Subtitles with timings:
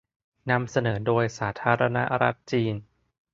[0.51, 2.75] นำเสนอโดยสาธารณรัฐจีน